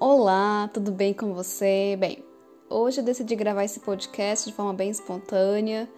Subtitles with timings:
[0.00, 1.96] Olá, tudo bem com você?
[1.98, 2.22] Bem,
[2.70, 5.88] hoje eu decidi gravar esse podcast de forma bem espontânea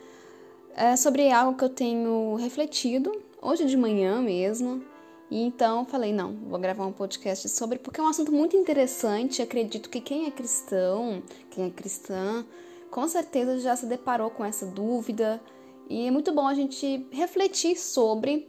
[0.75, 4.83] é sobre algo que eu tenho refletido hoje de manhã mesmo.
[5.31, 9.43] E então falei, não, vou gravar um podcast sobre, porque é um assunto muito interessante.
[9.43, 12.43] Acredito que quem é cristão, quem é cristã,
[12.91, 15.39] com certeza já se deparou com essa dúvida.
[15.91, 18.49] E é muito bom a gente refletir sobre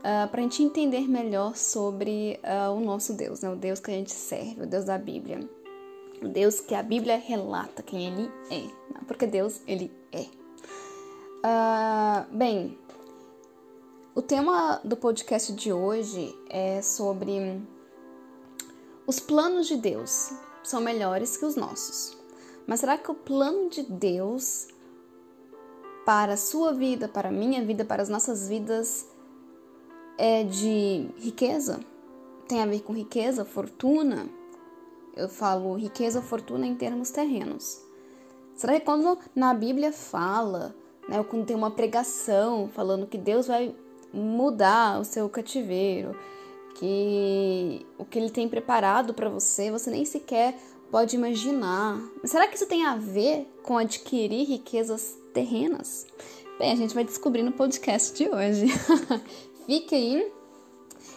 [0.00, 3.50] uh, ah, para a gente entender melhor sobre uh, o nosso Deus, né?
[3.50, 5.40] o Deus que a gente serve, o Deus da Bíblia.
[6.22, 9.00] O Deus que a Bíblia relata quem ele é, né?
[9.06, 10.26] porque Deus, ele é.
[11.42, 12.78] Uh, bem,
[14.14, 17.62] o tema do podcast de hoje é sobre
[19.06, 20.30] os planos de Deus
[20.62, 22.16] são melhores que os nossos.
[22.66, 24.68] Mas será que o plano de Deus
[26.04, 29.06] para a sua vida, para a minha vida, para as nossas vidas
[30.20, 31.80] é de riqueza,
[32.46, 34.28] tem a ver com riqueza, fortuna.
[35.16, 37.80] Eu falo riqueza, fortuna em termos terrenos.
[38.54, 40.74] Será que quando na Bíblia fala,
[41.08, 43.74] né, quando tem uma pregação falando que Deus vai
[44.12, 46.14] mudar o seu cativeiro,
[46.74, 50.54] que o que ele tem preparado para você, você nem sequer
[50.90, 51.98] pode imaginar.
[52.24, 56.06] será que isso tem a ver com adquirir riquezas terrenas?
[56.58, 58.66] Bem, a gente vai descobrir no podcast de hoje.
[59.70, 60.32] fique aí.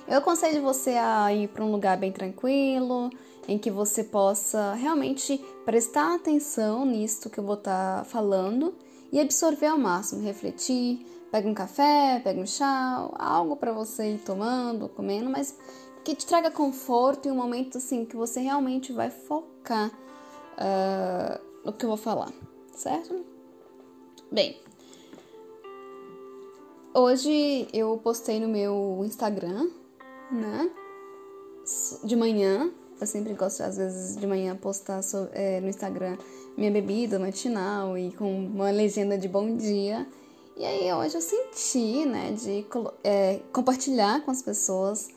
[0.08, 3.10] Eu aconselho você a ir para um lugar bem tranquilo,
[3.48, 8.76] em que você possa realmente prestar atenção nisso que eu vou estar tá falando
[9.12, 11.04] e absorver ao máximo, refletir.
[11.32, 15.58] Pega um café, pega um chá, algo para você ir tomando, comendo, mas
[16.04, 21.74] que te traga conforto e um momento assim que você realmente vai focar uh, no
[21.74, 22.32] que eu vou falar,
[22.76, 23.26] certo?
[24.32, 24.63] Bem,
[26.96, 29.68] Hoje eu postei no meu Instagram,
[30.32, 30.70] né?
[32.04, 32.72] De manhã.
[33.02, 36.16] Eu sempre gosto, às vezes, de manhã postar é, no Instagram
[36.56, 40.08] minha bebida matinal e com uma legenda de bom dia.
[40.56, 42.64] E aí hoje eu senti, né, de
[43.04, 45.10] é, compartilhar com as pessoas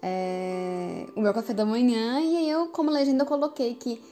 [0.00, 2.18] é, o meu café da manhã.
[2.18, 4.02] E aí eu, como legenda, coloquei que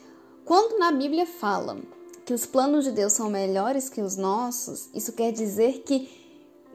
[0.45, 1.79] quando na Bíblia fala
[2.27, 6.18] que os planos de Deus são melhores que os nossos, isso quer dizer que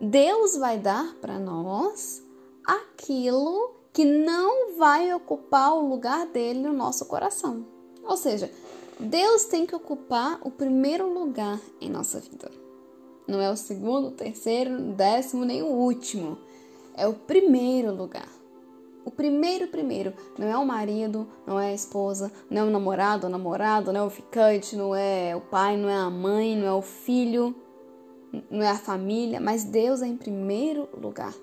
[0.01, 2.23] Deus vai dar para nós
[2.65, 7.65] aquilo que não vai ocupar o lugar dele no nosso coração.
[8.03, 8.51] Ou seja,
[8.99, 12.51] Deus tem que ocupar o primeiro lugar em nossa vida.
[13.27, 16.37] Não é o segundo, o terceiro, o décimo, nem o último.
[16.95, 18.27] É o primeiro lugar.
[19.05, 20.13] O primeiro, primeiro.
[20.37, 24.01] Não é o marido, não é a esposa, não é o namorado, o namorado, não
[24.01, 27.55] é o ficante, não é o pai, não é a mãe, não é o filho
[28.49, 31.33] não é a família, mas Deus é em primeiro lugar.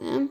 [0.00, 0.28] Né?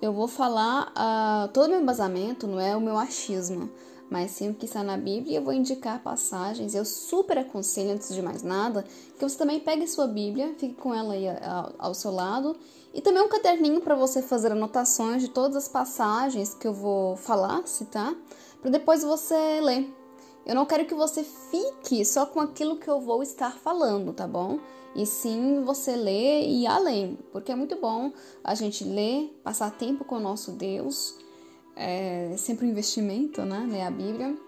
[0.00, 3.70] Eu vou falar uh, todo o meu embasamento, não é o meu achismo,
[4.10, 5.38] mas sim o que está na Bíblia.
[5.38, 6.74] Eu vou indicar passagens.
[6.74, 8.84] Eu super aconselho, antes de mais nada,
[9.18, 12.56] que você também pegue sua Bíblia, fique com ela aí ao, ao seu lado,
[12.94, 17.16] e também um caderninho para você fazer anotações de todas as passagens que eu vou
[17.16, 18.14] falar, citar,
[18.60, 19.92] para depois você ler.
[20.46, 24.28] Eu não quero que você fique só com aquilo que eu vou estar falando, tá
[24.28, 24.60] bom?
[24.94, 28.12] E sim você ler e ir além, porque é muito bom
[28.44, 31.16] a gente ler, passar tempo com o nosso Deus.
[31.74, 33.66] É sempre um investimento, né?
[33.68, 34.38] Ler a Bíblia.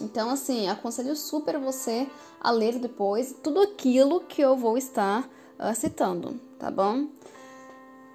[0.00, 2.08] Então, assim, aconselho super você
[2.40, 5.28] a ler depois tudo aquilo que eu vou estar
[5.58, 7.08] uh, citando, tá bom?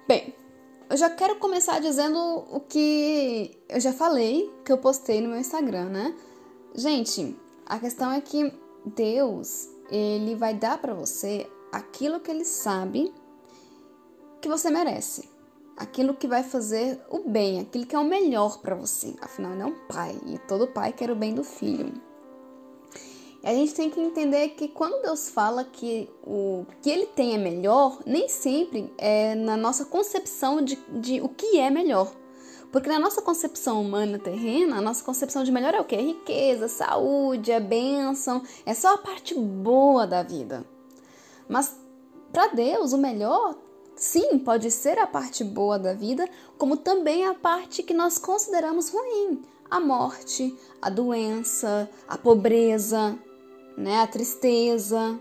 [0.08, 0.34] Bem,
[0.90, 5.38] eu já quero começar dizendo o que eu já falei, que eu postei no meu
[5.38, 6.14] Instagram, né?
[6.76, 8.52] Gente, a questão é que
[8.84, 13.14] Deus, ele vai dar para você aquilo que ele sabe
[14.42, 15.26] que você merece.
[15.74, 19.14] Aquilo que vai fazer o bem, aquilo que é o melhor para você.
[19.22, 21.94] Afinal, ele é um pai e todo pai quer o bem do filho.
[23.42, 27.34] E a gente tem que entender que quando Deus fala que o que ele tem
[27.34, 32.12] é melhor, nem sempre é na nossa concepção de, de o que é melhor.
[32.72, 35.96] Porque na nossa concepção humana terrena, a nossa concepção de melhor é o quê?
[35.96, 40.64] Riqueza, saúde, a bênção, é só a parte boa da vida.
[41.48, 41.76] Mas
[42.32, 43.56] para Deus, o melhor,
[43.94, 46.28] sim, pode ser a parte boa da vida,
[46.58, 53.18] como também a parte que nós consideramos ruim, a morte, a doença, a pobreza,
[53.76, 55.18] né, a tristeza.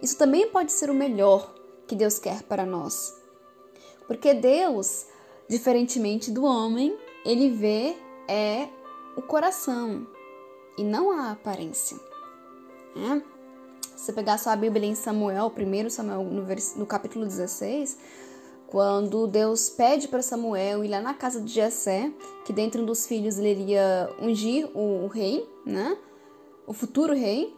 [0.00, 1.54] Isso também pode ser o melhor
[1.86, 3.14] que Deus quer para nós.
[4.06, 5.06] Porque Deus
[5.48, 7.96] Diferentemente do homem, ele vê
[8.28, 8.68] é
[9.16, 10.06] o coração
[10.78, 11.98] e não a aparência.
[12.94, 13.22] Né?
[13.96, 16.74] Se você pegar sua Bíblia em Samuel, 1 Samuel, no, vers...
[16.76, 17.98] no capítulo 16,
[18.66, 22.10] quando Deus pede para Samuel ir lá na casa de Jessé,
[22.44, 25.96] que dentre um dos filhos ele iria ungir o rei, né?
[26.66, 27.54] O futuro rei.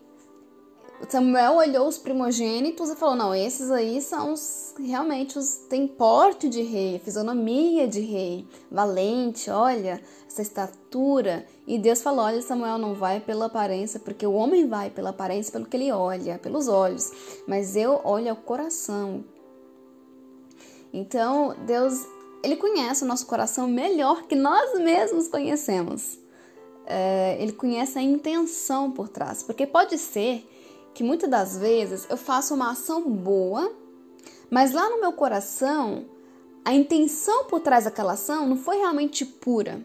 [1.08, 5.56] Samuel olhou os primogênitos e falou: Não, esses aí são os, realmente os.
[5.68, 11.46] têm porte de rei, fisionomia de rei, valente, olha, essa estatura.
[11.66, 15.52] E Deus falou: Olha, Samuel não vai pela aparência, porque o homem vai pela aparência,
[15.52, 17.12] pelo que ele olha, pelos olhos,
[17.46, 19.24] mas eu olho o coração.
[20.92, 22.06] Então, Deus,
[22.42, 26.18] ele conhece o nosso coração melhor que nós mesmos conhecemos.
[26.86, 30.46] É, ele conhece a intenção por trás, porque pode ser
[30.94, 33.70] que muitas das vezes eu faço uma ação boa,
[34.48, 36.06] mas lá no meu coração,
[36.64, 39.84] a intenção por trás daquela ação não foi realmente pura.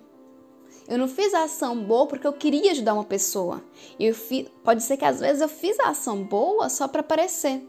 [0.87, 3.61] Eu não fiz a ação boa porque eu queria ajudar uma pessoa.
[3.99, 7.61] Eu fiz, pode ser que às vezes eu fiz a ação boa só para aparecer,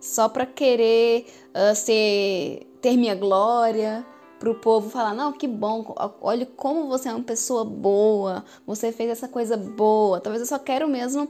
[0.00, 4.04] só para querer uh, ser, ter minha glória,
[4.38, 8.92] para o povo falar: não, que bom, olha como você é uma pessoa boa, você
[8.92, 10.20] fez essa coisa boa.
[10.20, 11.28] Talvez eu só quero mesmo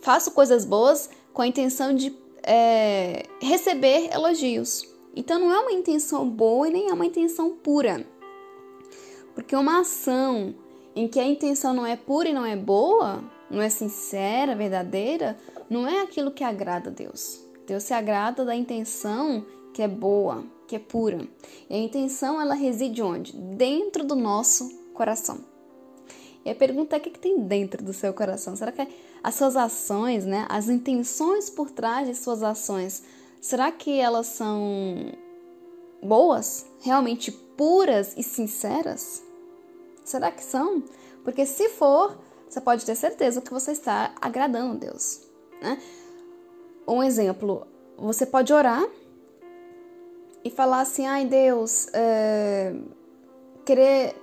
[0.00, 4.88] faço coisas boas com a intenção de é, receber elogios.
[5.14, 8.06] Então não é uma intenção boa e nem é uma intenção pura.
[9.34, 10.54] Porque uma ação
[10.94, 15.36] em que a intenção não é pura e não é boa, não é sincera, verdadeira,
[15.68, 17.44] não é aquilo que agrada a Deus.
[17.66, 19.44] Deus se agrada da intenção
[19.74, 21.26] que é boa, que é pura.
[21.68, 23.36] E a intenção ela reside onde?
[23.36, 25.40] Dentro do nosso coração.
[26.44, 28.54] E a pergunta é o que, que tem dentro do seu coração?
[28.54, 28.86] Será que
[29.26, 33.02] as suas ações, né, as intenções por trás de suas ações,
[33.40, 35.12] será que elas são
[36.00, 39.24] boas, realmente puras e sinceras?
[40.04, 40.80] Será que são?
[41.24, 42.16] Porque se for,
[42.48, 45.22] você pode ter certeza que você está agradando a Deus.
[45.60, 45.82] Né?
[46.86, 47.66] Um exemplo,
[47.98, 48.88] você pode orar
[50.44, 52.76] e falar assim, ai Deus, é,
[53.64, 54.14] querer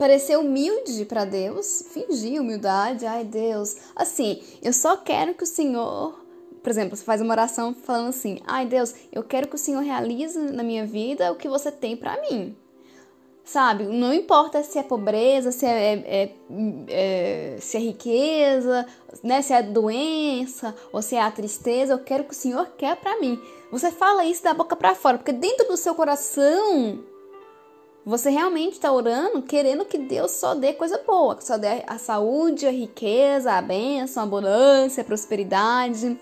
[0.00, 6.18] parecer humilde para Deus, fingir humildade, ai Deus, assim, eu só quero que o Senhor,
[6.62, 9.82] por exemplo, você faz uma oração falando assim, ai Deus, eu quero que o Senhor
[9.82, 12.56] realize na minha vida o que você tem para mim.
[13.44, 16.34] Sabe, não importa se é pobreza, se é, é,
[16.88, 18.86] é, se é riqueza,
[19.22, 22.96] né, se é doença ou se é a tristeza, eu quero que o Senhor quer
[22.96, 23.38] para mim.
[23.70, 27.04] Você fala isso da boca para fora, porque dentro do seu coração
[28.04, 31.98] você realmente está orando querendo que Deus só dê coisa boa, que só dê a
[31.98, 36.18] saúde, a riqueza, a bênção, a abundância, a prosperidade.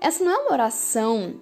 [0.00, 1.40] Essa não é uma oração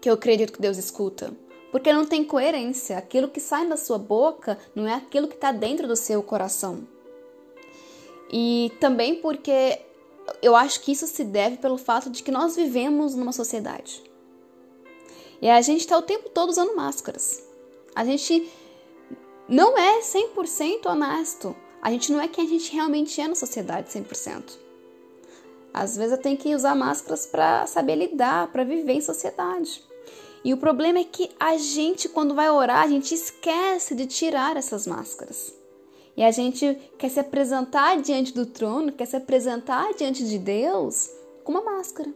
[0.00, 1.32] que eu acredito que Deus escuta,
[1.70, 2.96] porque não tem coerência.
[2.96, 6.86] Aquilo que sai da sua boca não é aquilo que está dentro do seu coração.
[8.30, 9.80] E também porque
[10.42, 14.02] eu acho que isso se deve pelo fato de que nós vivemos numa sociedade.
[15.40, 17.42] E a gente está o tempo todo usando máscaras.
[17.94, 18.48] A gente
[19.48, 21.56] não é 100% honesto.
[21.80, 24.58] A gente não é quem a gente realmente é na sociedade 100%.
[25.72, 29.82] Às vezes eu tenho que usar máscaras para saber lidar, para viver em sociedade.
[30.44, 34.56] E o problema é que a gente, quando vai orar, a gente esquece de tirar
[34.56, 35.54] essas máscaras.
[36.16, 41.10] E a gente quer se apresentar diante do trono, quer se apresentar diante de Deus
[41.44, 42.12] com uma máscara.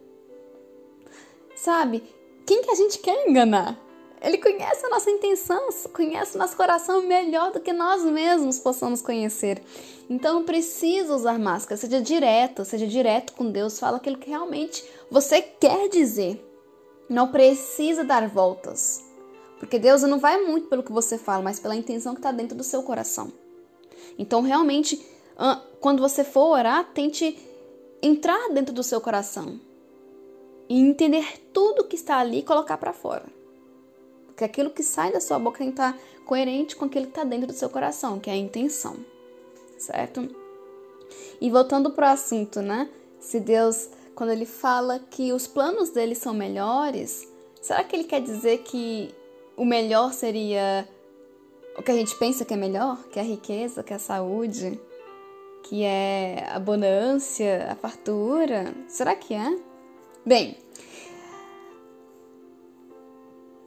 [1.55, 2.03] Sabe?
[2.45, 3.81] Quem que a gente quer enganar?
[4.23, 9.03] Ele conhece a nossa intenção, conhece o nosso coração melhor do que nós mesmos possamos
[9.03, 9.61] conhecer.
[10.09, 15.43] Então precisa usar máscara, seja direto, seja direto com Deus, fala aquilo que realmente você
[15.43, 16.41] quer dizer.
[17.09, 19.05] Não precisa dar voltas.
[19.59, 22.57] Porque Deus não vai muito pelo que você fala, mas pela intenção que está dentro
[22.57, 23.33] do seu coração.
[24.19, 25.05] Então, realmente,
[25.81, 27.39] quando você for orar, tente
[28.01, 29.61] entrar dentro do seu coração
[30.69, 33.25] e entender tudo que está ali e colocar para fora.
[34.43, 37.23] Porque aquilo que sai da sua boca tem que estar coerente com aquilo que está
[37.23, 38.97] dentro do seu coração, que é a intenção,
[39.79, 40.29] certo?
[41.41, 42.91] E voltando para o assunto, né?
[43.21, 47.29] Se Deus, quando ele fala que os planos dele são melhores,
[47.61, 49.15] será que ele quer dizer que
[49.57, 50.89] o melhor seria
[51.79, 53.01] o que a gente pensa que é melhor?
[53.13, 54.81] Que é a riqueza, que é a saúde,
[55.63, 58.75] que é a abundância, a fartura?
[58.89, 59.57] Será que é?
[60.27, 60.57] Bem,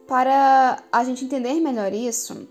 [0.06, 2.48] para a gente entender melhor isso,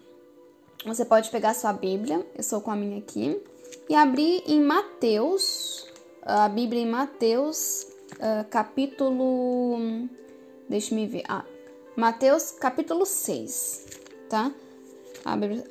[0.86, 3.42] você pode pegar sua Bíblia, eu sou com a minha aqui,
[3.90, 5.88] e abrir em Mateus,
[6.22, 10.08] a Bíblia em Mateus, uh, capítulo.
[10.70, 11.24] Deixa me ver.
[11.28, 11.46] Ah,
[11.96, 13.86] Mateus, capítulo 6,
[14.30, 14.52] tá?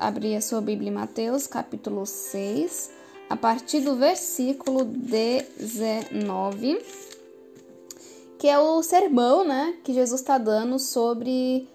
[0.01, 2.91] Abrir a sua Bíblia em Mateus, capítulo 6,
[3.29, 6.79] a partir do versículo 19,
[8.39, 11.69] que é o sermão, né, que Jesus está dando sobre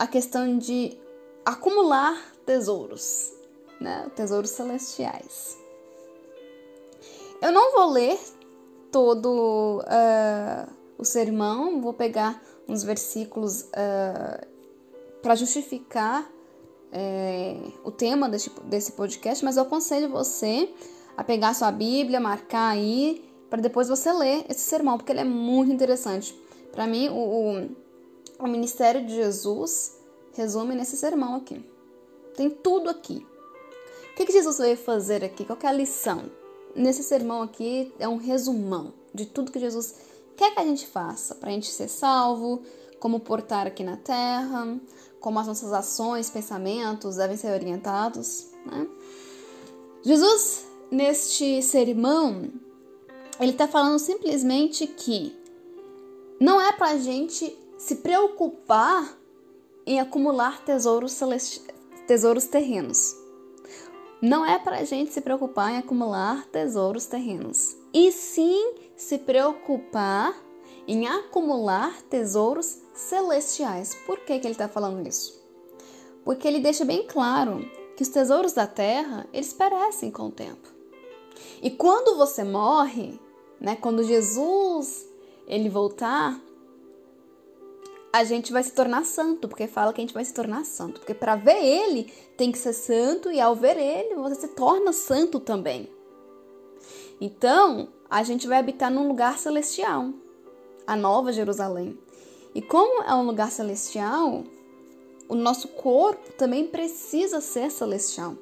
[0.00, 0.98] a questão de
[1.44, 2.16] acumular
[2.46, 3.34] tesouros,
[3.78, 4.10] né?
[4.16, 5.58] Tesouros celestiais.
[7.42, 8.18] Eu não vou ler
[8.90, 14.46] todo uh, o sermão, vou pegar uns versículos uh,
[15.20, 16.26] para justificar
[16.90, 20.72] é, o tema desse, desse podcast, mas eu aconselho você
[21.14, 25.24] a pegar sua Bíblia, marcar aí, para depois você ler esse sermão, porque ele é
[25.24, 26.34] muito interessante.
[26.72, 27.70] Para mim, o, o,
[28.40, 29.98] o ministério de Jesus
[30.32, 31.64] resume nesse sermão aqui.
[32.34, 33.26] Tem tudo aqui.
[34.12, 35.44] O que, que Jesus veio fazer aqui?
[35.44, 36.30] Qual é a lição?
[36.74, 39.94] Nesse sermão aqui é um resumão de tudo que Jesus
[40.36, 42.62] quer que a gente faça para a gente ser salvo,
[42.98, 44.78] como portar aqui na terra,
[45.20, 48.46] como as nossas ações, pensamentos devem ser orientados.
[48.64, 48.86] Né?
[50.02, 52.50] Jesus, neste sermão,
[53.38, 55.36] ele está falando simplesmente que
[56.40, 59.18] não é para a gente se preocupar
[59.86, 61.18] em acumular tesouros,
[62.06, 63.16] tesouros terrenos.
[64.20, 70.36] Não é para a gente se preocupar em acumular tesouros terrenos, e sim se preocupar
[70.86, 73.94] em acumular tesouros celestiais.
[74.06, 75.40] Por que, que ele está falando isso?
[76.22, 80.68] Porque ele deixa bem claro que os tesouros da terra eles perecem com o tempo.
[81.62, 83.18] E quando você morre,
[83.58, 85.08] né, quando Jesus
[85.46, 86.38] ele voltar,
[88.12, 91.00] a gente vai se tornar santo, porque fala que a gente vai se tornar santo.
[91.00, 94.92] Porque para ver ele tem que ser santo, e ao ver ele, você se torna
[94.92, 95.88] santo também.
[97.20, 100.10] Então, a gente vai habitar num lugar celestial,
[100.86, 101.96] a Nova Jerusalém.
[102.54, 104.42] E como é um lugar celestial,
[105.28, 108.34] o nosso corpo também precisa ser celestial.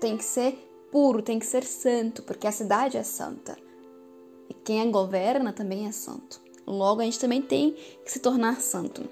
[0.00, 0.56] Tem que ser
[0.90, 3.58] puro, tem que ser santo, porque a cidade é santa.
[4.48, 6.40] E quem a governa também é santo.
[6.66, 7.72] Logo, a gente também tem
[8.04, 9.08] que se tornar santo.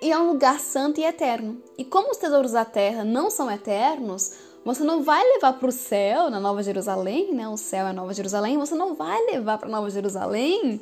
[0.00, 1.60] E é um lugar santo e eterno.
[1.76, 4.32] E como os tesouros da terra não são eternos,
[4.64, 7.48] você não vai levar para o céu, na Nova Jerusalém, né?
[7.48, 8.58] O céu é a Nova Jerusalém.
[8.58, 10.80] Você não vai levar para Nova Jerusalém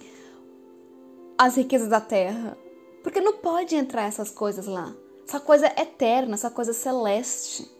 [1.39, 2.57] as riquezas da terra,
[3.03, 4.95] porque não pode entrar essas coisas lá.
[5.27, 7.71] Essa coisa eterna, essa coisa celeste.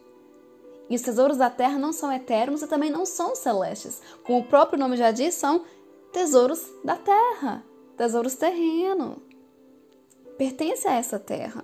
[0.89, 4.01] E os tesouros da terra não são eternos e também não são celestes.
[4.23, 5.63] Como o próprio nome já diz, são
[6.17, 7.63] tesouros da terra,
[7.95, 9.17] tesouros terrenos.
[10.35, 11.63] Pertence a essa terra.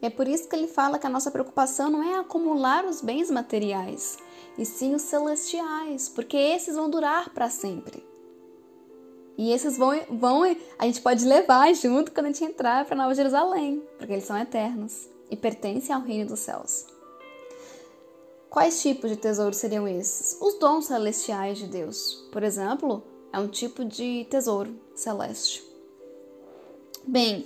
[0.00, 3.32] É por isso que ele fala que a nossa preocupação não é acumular os bens
[3.32, 4.16] materiais,
[4.56, 8.06] e sim os celestiais, porque esses vão durar para sempre.
[9.36, 10.44] E esses vão, vão,
[10.78, 14.38] a gente pode levar junto quando a gente entrar para Nova Jerusalém, porque eles são
[14.38, 16.86] eternos e pertencem ao reino dos céus.
[18.56, 20.38] Quais tipos de tesouros seriam esses?
[20.40, 25.62] Os dons celestiais de Deus, por exemplo, é um tipo de tesouro celeste.
[27.06, 27.44] Bem,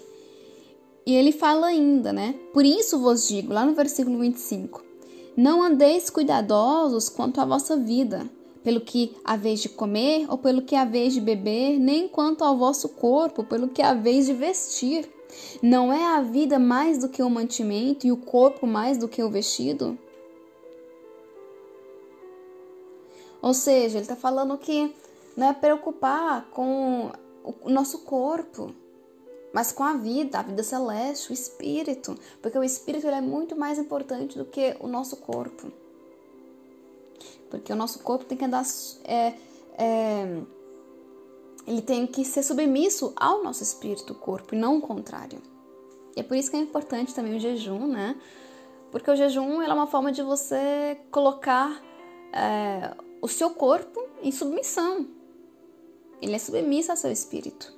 [1.04, 2.36] e ele fala ainda, né?
[2.52, 4.84] Por isso vos digo, lá no versículo 25:
[5.36, 8.30] Não andeis cuidadosos quanto à vossa vida,
[8.62, 12.88] pelo que haveis de comer ou pelo que haveis de beber, nem quanto ao vosso
[12.88, 15.10] corpo, pelo que haveis de vestir.
[15.60, 19.24] Não é a vida mais do que o mantimento e o corpo mais do que
[19.24, 19.98] o vestido?
[23.42, 24.94] Ou seja, ele está falando que
[25.36, 27.10] não é preocupar com
[27.62, 28.74] o nosso corpo,
[29.52, 33.78] mas com a vida, a vida celeste, o espírito, porque o espírito é muito mais
[33.78, 35.72] importante do que o nosso corpo.
[37.50, 38.64] Porque o nosso corpo tem que andar.
[39.04, 39.34] É,
[39.76, 40.42] é,
[41.66, 45.42] ele tem que ser submisso ao nosso espírito, corpo, e não o contrário.
[46.16, 48.16] E é por isso que é importante também o jejum, né?
[48.90, 51.82] Porque o jejum é uma forma de você colocar
[52.32, 55.06] é, o seu corpo em submissão.
[56.20, 57.72] Ele é submisso ao seu espírito.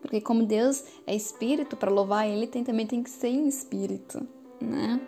[0.00, 4.26] Porque como Deus é espírito, para louvar ele tem, também tem que ser em espírito,
[4.60, 5.00] né?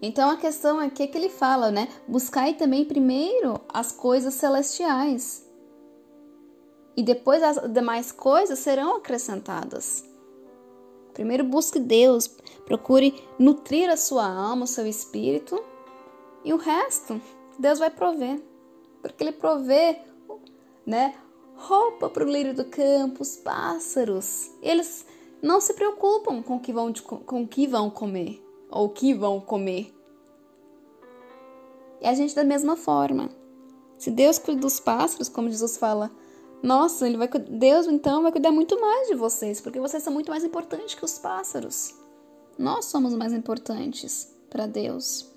[0.00, 1.88] Então a questão aqui é que ele fala, né?
[2.08, 5.48] Buscai também primeiro as coisas celestiais.
[6.96, 10.04] E depois as demais coisas serão acrescentadas.
[11.14, 12.26] Primeiro busque Deus,
[12.64, 15.62] procure nutrir a sua alma, o seu espírito,
[16.44, 17.20] e o resto
[17.58, 18.42] Deus vai prover.
[19.00, 19.98] Porque ele provê,
[20.86, 21.14] né,
[21.56, 24.50] roupa para o lírio do campo, os pássaros.
[24.62, 25.06] Eles
[25.40, 29.12] não se preocupam com o que vão, com o que vão comer ou o que
[29.12, 29.92] vão comer.
[32.00, 33.30] E a gente da mesma forma.
[33.98, 36.10] Se Deus cuida dos pássaros, como Jesus fala,
[36.60, 40.30] nossa, ele vai, Deus então vai cuidar muito mais de vocês, porque vocês são muito
[40.30, 41.94] mais importantes que os pássaros.
[42.58, 45.31] Nós somos mais importantes para Deus.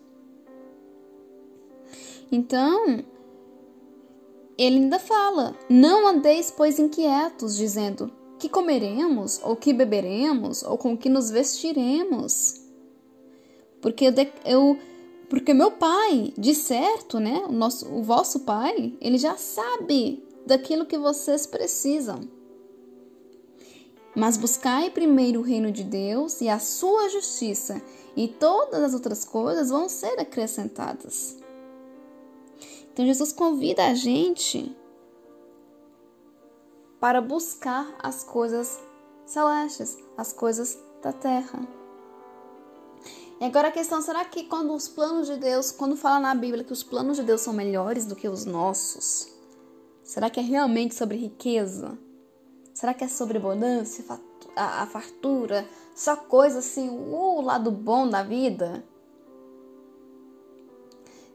[2.31, 3.03] Então,
[4.57, 10.97] ele ainda fala: Não andeis, pois, inquietos, dizendo: que comeremos, ou que beberemos, ou com
[10.97, 12.61] que nos vestiremos.
[13.81, 14.05] Porque
[14.45, 14.77] eu,
[15.29, 20.85] porque meu pai, de certo, né, o nosso o vosso pai, ele já sabe daquilo
[20.85, 22.27] que vocês precisam.
[24.15, 27.81] Mas buscai primeiro o reino de Deus e a sua justiça,
[28.15, 31.37] e todas as outras coisas vão ser acrescentadas.
[32.95, 34.73] Então Jesus convida a gente
[36.97, 38.81] para buscar as coisas
[39.25, 41.59] celestes, as coisas da terra.
[43.41, 46.63] E agora a questão, será que quando os planos de Deus, quando fala na Bíblia
[46.63, 49.27] que os planos de Deus são melhores do que os nossos,
[50.01, 51.99] será que é realmente sobre riqueza?
[52.73, 54.05] Será que é sobre abundância,
[54.55, 58.85] a, fartura, só coisa assim, o lado bom da vida?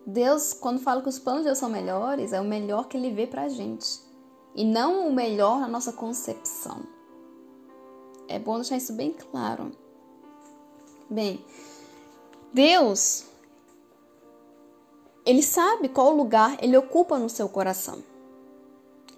[0.06, 3.12] Deus, quando fala que os planos de Deus são melhores, é o melhor que Ele
[3.12, 4.00] vê pra gente.
[4.54, 6.82] E não o melhor na nossa concepção.
[8.26, 9.70] É bom deixar isso bem claro.
[11.08, 11.44] Bem,
[12.52, 13.26] Deus,
[15.24, 18.02] Ele sabe qual lugar Ele ocupa no seu coração.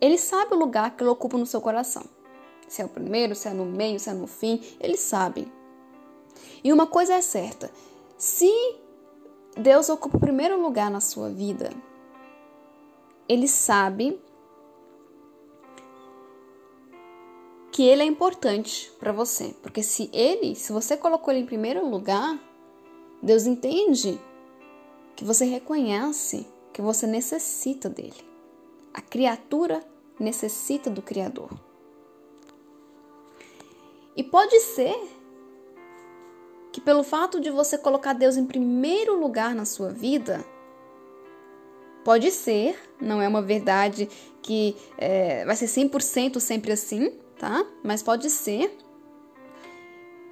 [0.02, 2.02] Ele sabe o lugar que ele ocupa no seu coração.
[2.66, 5.46] Se é o primeiro, se é no meio, se é no fim, ele sabe.
[6.64, 7.70] E uma coisa é certa:
[8.18, 8.50] se
[9.56, 11.70] Deus ocupa o primeiro lugar na sua vida,
[13.28, 14.20] ele sabe
[17.70, 21.88] que ele é importante para você, porque se ele, se você colocou ele em primeiro
[21.88, 22.38] lugar,
[23.22, 24.20] Deus entende
[25.16, 28.26] que você reconhece que você necessita dele.
[28.92, 29.82] A criatura
[30.18, 31.50] necessita do Criador.
[34.14, 34.94] E pode ser
[36.72, 40.44] que, pelo fato de você colocar Deus em primeiro lugar na sua vida,
[42.02, 44.08] pode ser, não é uma verdade
[44.40, 47.64] que é, vai ser 100% sempre assim, tá?
[47.84, 48.76] Mas pode ser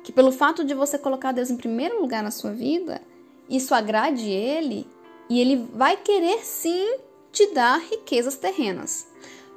[0.02, 3.02] que, pelo fato de você colocar Deus em primeiro lugar na sua vida,
[3.49, 4.87] isso agrade Ele
[5.28, 6.97] e Ele vai querer sim
[7.30, 9.06] te dar riquezas terrenas.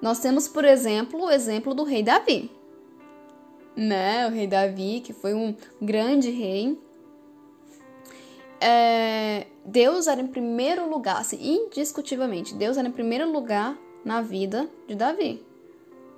[0.02, 2.52] Nós temos, por exemplo, o exemplo do rei Davi.
[3.76, 4.28] Né?
[4.28, 6.78] O rei Davi, que foi um grande rei.
[8.62, 14.70] É, Deus era em primeiro lugar, assim, indiscutivelmente, Deus era em primeiro lugar na vida
[14.88, 15.44] de Davi.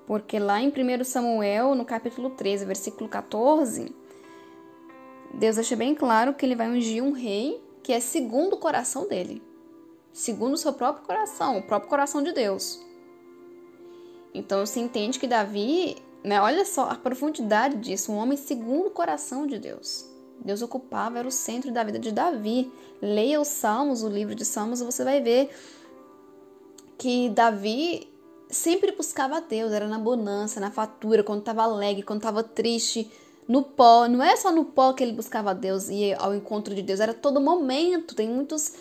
[0.05, 3.91] Porque lá em 1 Samuel, no capítulo 13, versículo 14,
[5.33, 9.07] Deus deixa bem claro que ele vai ungir um rei que é segundo o coração
[9.07, 9.41] dele.
[10.13, 12.79] Segundo o seu próprio coração, o próprio coração de Deus.
[14.33, 18.91] Então você entende que Davi, né, olha só a profundidade disso, um homem segundo o
[18.91, 20.05] coração de Deus.
[20.43, 22.71] Deus ocupava, era o centro da vida de Davi.
[23.01, 25.49] Leia os Salmos, o livro de Salmos, e você vai ver
[26.97, 28.07] que Davi
[28.49, 33.09] sempre buscava a Deus, era na bonança, na fatura, quando estava alegre, quando estava triste,
[33.47, 34.07] no pó.
[34.07, 36.99] Não é só no pó que ele buscava a Deus e ao encontro de Deus,
[36.99, 38.15] era todo momento.
[38.15, 38.73] Tem muitos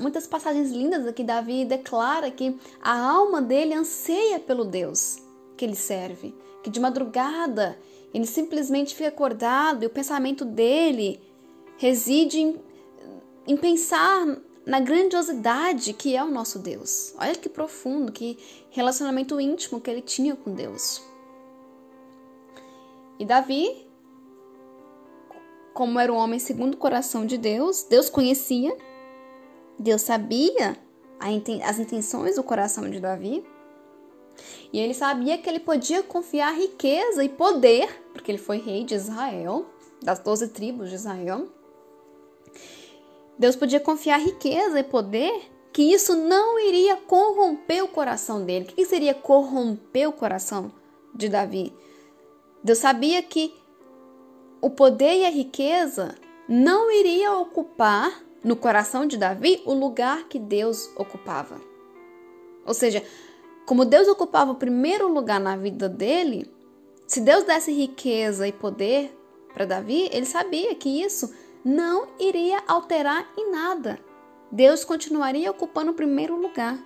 [0.00, 5.18] muitas passagens lindas aqui, Davi declara que a alma dele anseia pelo Deus
[5.58, 6.34] que ele serve,
[6.68, 7.78] que de madrugada
[8.12, 11.20] ele simplesmente fica acordado e o pensamento dele
[11.78, 12.60] reside em,
[13.46, 17.14] em pensar na grandiosidade que é o nosso Deus.
[17.18, 18.38] Olha que profundo, que
[18.70, 21.02] relacionamento íntimo que ele tinha com Deus.
[23.18, 23.86] E Davi,
[25.74, 28.76] como era um homem segundo o coração de Deus, Deus conhecia
[29.78, 30.76] Deus sabia
[31.20, 33.44] as intenções do coração de Davi.
[34.72, 38.94] E ele sabia que ele podia confiar riqueza e poder, porque ele foi rei de
[38.94, 39.66] Israel,
[40.02, 41.48] das doze tribos de Israel.
[43.38, 48.64] Deus podia confiar riqueza e poder, que isso não iria corromper o coração dele.
[48.64, 50.72] O que seria corromper o coração
[51.14, 51.72] de Davi?
[52.62, 53.54] Deus sabia que
[54.60, 56.16] o poder e a riqueza
[56.48, 61.60] não iria ocupar no coração de Davi o lugar que Deus ocupava.
[62.66, 63.04] Ou seja,
[63.68, 66.50] como Deus ocupava o primeiro lugar na vida dele,
[67.06, 69.14] se Deus desse riqueza e poder
[69.52, 73.98] para Davi, ele sabia que isso não iria alterar em nada.
[74.50, 76.82] Deus continuaria ocupando o primeiro lugar.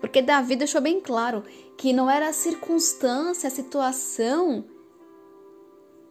[0.00, 1.44] Porque Davi deixou bem claro
[1.78, 4.64] que não era a circunstância, a situação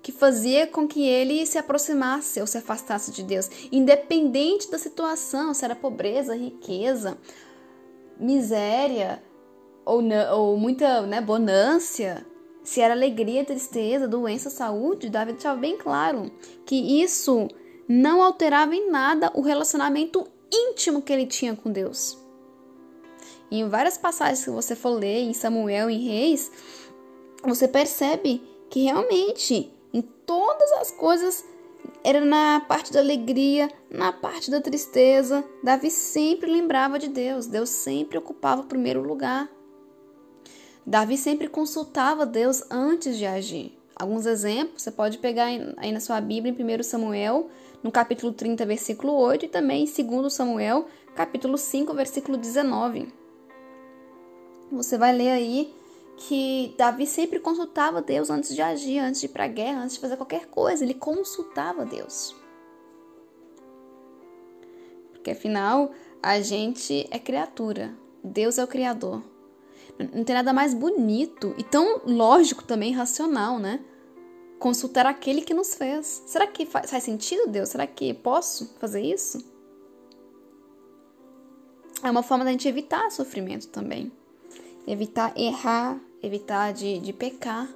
[0.02, 5.54] que fazia com que ele se aproximasse ou se afastasse de Deus, independente da situação,
[5.54, 7.18] se era pobreza, riqueza,
[8.18, 9.22] miséria
[9.86, 12.26] ou, ou muita né, bonância,
[12.64, 16.32] se era alegria, tristeza, doença, saúde, Davi deixava bem claro
[16.66, 17.48] que isso
[17.88, 22.18] não alterava em nada o relacionamento íntimo que ele tinha com Deus.
[23.52, 26.52] Em várias passagens que você for ler em Samuel, em Reis,
[27.44, 31.46] você percebe que realmente em todas as coisas
[32.04, 37.70] era na parte da alegria, na parte da tristeza, Davi sempre lembrava de Deus, Deus
[37.70, 39.50] sempre ocupava o primeiro lugar.
[40.86, 43.78] Davi sempre consultava Deus antes de agir.
[43.96, 45.46] Alguns exemplos, você pode pegar
[45.78, 47.50] aí na sua Bíblia em 1 Samuel,
[47.82, 53.08] no capítulo 30, versículo 8, e também em 2 Samuel, capítulo 5, versículo 19.
[54.72, 55.74] Você vai ler aí
[56.18, 59.96] que Davi sempre consultava Deus antes de agir, antes de ir para a guerra, antes
[59.96, 62.36] de fazer qualquer coisa, ele consultava Deus.
[65.12, 65.92] Porque afinal,
[66.22, 67.94] a gente é criatura,
[68.24, 69.33] Deus é o criador.
[70.14, 73.80] Não tem nada mais bonito e tão lógico também, racional, né?
[74.60, 76.24] Consultar aquele que nos fez.
[76.26, 77.70] Será que faz, faz sentido, Deus?
[77.70, 79.44] Será que posso fazer isso?
[82.02, 84.12] É uma forma da gente evitar sofrimento também
[84.88, 87.70] evitar errar, evitar de, de pecar,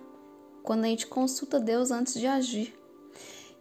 [0.63, 2.77] quando a gente consulta Deus antes de agir.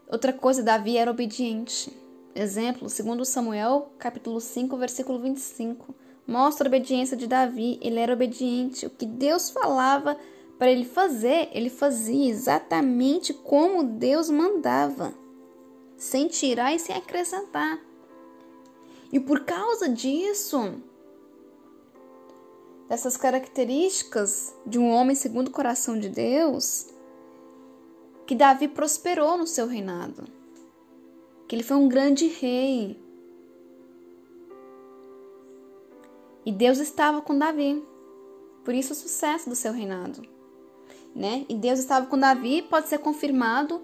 [0.09, 1.93] Outra coisa, Davi era obediente.
[2.35, 5.95] Exemplo, segundo Samuel, capítulo 5, versículo 25.
[6.27, 8.87] Mostra a obediência de Davi, ele era obediente.
[8.87, 10.19] O que Deus falava
[10.59, 15.15] para ele fazer, ele fazia exatamente como Deus mandava,
[15.97, 17.81] sem tirar e sem acrescentar.
[19.13, 20.75] E por causa disso,
[22.89, 26.89] dessas características de um homem segundo o coração de Deus,
[28.27, 30.25] que Davi prosperou no seu reinado,
[31.47, 33.01] que ele foi um grande rei.
[36.47, 37.85] E Deus estava com Davi,
[38.65, 40.23] por isso o sucesso do seu reinado.
[41.13, 41.45] Né?
[41.49, 43.83] E Deus estava com Davi, pode ser confirmado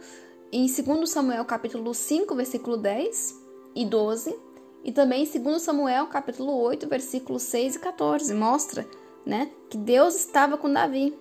[0.53, 3.43] em 2 Samuel capítulo 5, versículo 10
[3.75, 4.39] e 12,
[4.85, 8.87] e também em 2 Samuel, capítulo 8, versículos 6 e 14, mostra,
[9.27, 11.19] né, que Deus estava com Davi.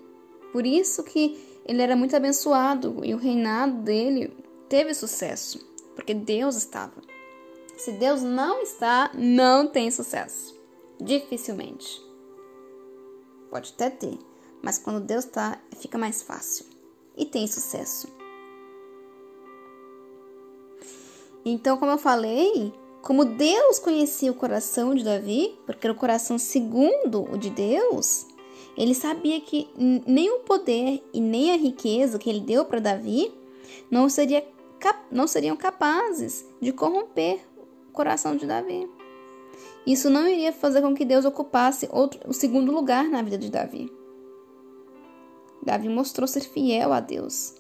[0.51, 4.31] Por isso que ele era muito abençoado e o reinado dele
[4.69, 5.59] teve sucesso,
[5.95, 7.01] porque Deus estava.
[7.77, 10.60] Se Deus não está, não tem sucesso.
[11.01, 11.99] Dificilmente.
[13.49, 14.19] Pode até ter,
[14.61, 16.65] mas quando Deus está, fica mais fácil
[17.17, 18.07] e tem sucesso.
[21.43, 26.37] Então, como eu falei, como Deus conhecia o coração de Davi, porque era o coração
[26.37, 28.27] segundo o de Deus,
[28.77, 29.67] ele sabia que
[30.05, 33.33] nem o poder e nem a riqueza que ele deu para Davi
[33.89, 34.47] não, seria,
[35.11, 37.39] não seriam capazes de corromper
[37.89, 39.00] o coração de Davi.
[39.85, 43.49] Isso não iria fazer com que Deus ocupasse outro, o segundo lugar na vida de
[43.49, 43.91] Davi.
[45.63, 47.55] Davi mostrou ser fiel a Deus.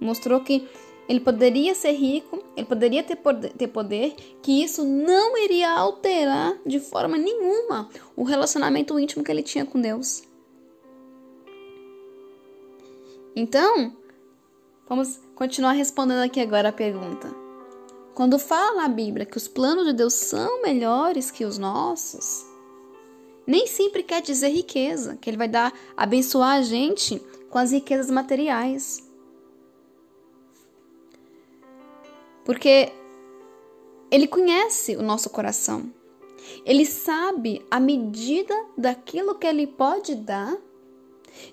[0.00, 0.68] Mostrou que
[1.08, 6.58] ele poderia ser rico, ele poderia ter poder, ter poder, que isso não iria alterar
[6.66, 10.22] de forma nenhuma o relacionamento íntimo que ele tinha com Deus.
[13.34, 13.96] Então,
[14.86, 17.47] vamos continuar respondendo aqui agora a pergunta.
[18.18, 22.44] Quando fala na Bíblia que os planos de Deus são melhores que os nossos,
[23.46, 28.10] nem sempre quer dizer riqueza, que ele vai dar abençoar a gente com as riquezas
[28.10, 29.06] materiais.
[32.44, 32.90] porque
[34.10, 35.92] ele conhece o nosso coração.
[36.64, 40.56] Ele sabe a medida daquilo que ele pode dar,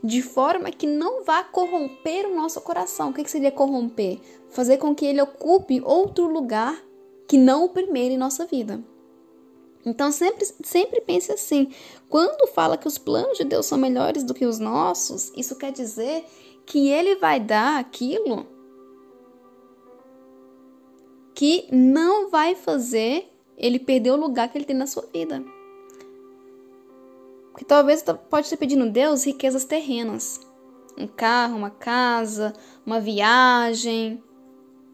[0.03, 3.09] de forma que não vá corromper o nosso coração.
[3.09, 4.19] O que seria corromper?
[4.49, 6.81] Fazer com que ele ocupe outro lugar
[7.27, 8.83] que não o primeiro em nossa vida.
[9.85, 11.71] Então sempre, sempre pense assim:
[12.09, 15.71] quando fala que os planos de Deus são melhores do que os nossos, isso quer
[15.71, 16.25] dizer
[16.65, 18.47] que ele vai dar aquilo
[21.35, 25.43] que não vai fazer ele perder o lugar que ele tem na sua vida.
[27.56, 30.41] Porque talvez pode estar pedindo a Deus riquezas terrenas.
[30.98, 32.52] Um carro, uma casa,
[32.86, 34.22] uma viagem.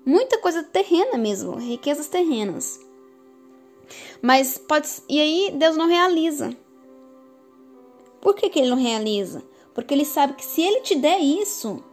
[0.06, 2.80] Muita coisa terrena mesmo, riquezas terrenas.
[4.22, 4.88] Mas pode.
[5.10, 6.56] E aí Deus não realiza.
[8.22, 9.44] Por que, que ele não realiza?
[9.74, 11.84] Porque ele sabe que se ele te der isso,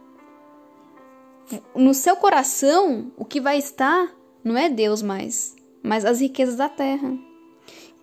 [1.73, 6.69] no seu coração, o que vai estar não é Deus mais, mas as riquezas da
[6.69, 7.17] terra.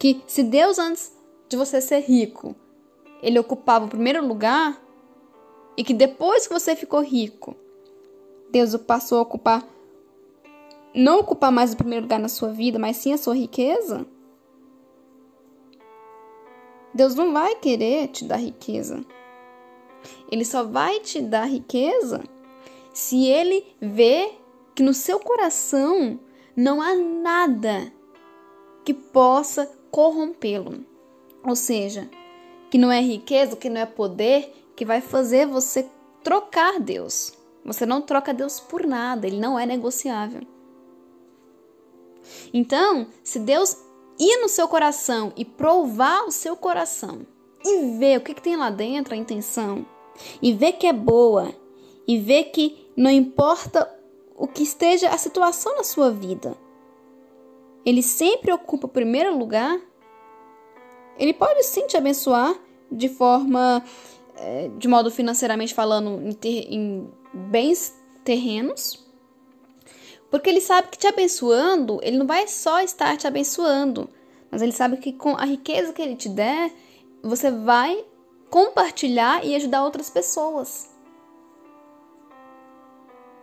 [0.00, 1.15] Que se Deus antes
[1.48, 2.54] de você ser rico,
[3.22, 4.80] ele ocupava o primeiro lugar,
[5.76, 7.54] e que depois que você ficou rico,
[8.50, 9.66] Deus passou a ocupar
[10.96, 14.06] não ocupar mais o primeiro lugar na sua vida, mas sim a sua riqueza,
[16.94, 19.04] Deus não vai querer te dar riqueza.
[20.32, 22.24] Ele só vai te dar riqueza
[22.94, 24.32] se ele vê
[24.74, 26.18] que no seu coração
[26.56, 27.92] não há nada
[28.82, 30.86] que possa corrompê-lo.
[31.46, 32.10] Ou seja,
[32.70, 35.88] que não é riqueza, que não é poder que vai fazer você
[36.22, 37.32] trocar Deus.
[37.64, 40.42] Você não troca Deus por nada, ele não é negociável.
[42.52, 43.76] Então, se Deus
[44.18, 47.26] ir no seu coração e provar o seu coração
[47.64, 49.86] e ver o que, que tem lá dentro, a intenção,
[50.40, 51.54] e ver que é boa,
[52.06, 53.92] e ver que não importa
[54.36, 56.56] o que esteja a situação na sua vida,
[57.84, 59.80] ele sempre ocupa o primeiro lugar,
[61.18, 62.54] ele pode sim te abençoar
[62.90, 63.82] de forma,
[64.36, 69.04] é, de modo financeiramente falando, em, ter, em bens terrenos,
[70.30, 74.10] porque ele sabe que te abençoando, ele não vai só estar te abençoando,
[74.50, 76.72] mas ele sabe que com a riqueza que ele te der,
[77.22, 78.04] você vai
[78.50, 80.90] compartilhar e ajudar outras pessoas.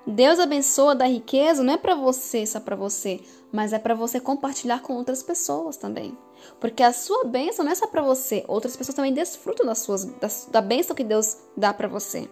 [0.05, 4.19] Deus abençoa da riqueza não é para você, só para você, mas é para você
[4.19, 6.17] compartilhar com outras pessoas também.
[6.59, 10.05] Porque a sua bênção não é só para você, outras pessoas também desfrutam das suas,
[10.05, 12.29] da, da bênção que Deus dá para você.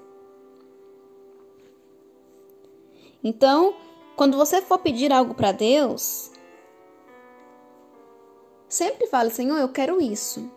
[3.23, 3.75] Então,
[4.15, 6.31] quando você for pedir algo para Deus,
[8.67, 10.49] sempre fale, Senhor, eu quero isso.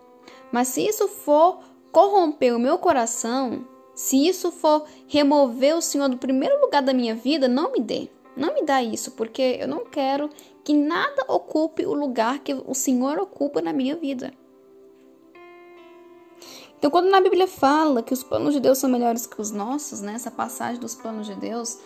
[0.51, 1.59] Mas se isso for
[1.91, 7.15] corromper o meu coração, se isso for remover o Senhor do primeiro lugar da minha
[7.15, 8.09] vida, não me dê.
[8.35, 10.29] Não me dá isso, porque eu não quero
[10.65, 14.33] que nada ocupe o lugar que o Senhor ocupa na minha vida.
[16.77, 20.01] Então, quando na Bíblia fala que os planos de Deus são melhores que os nossos,
[20.01, 21.77] né, essa passagem dos planos de Deus,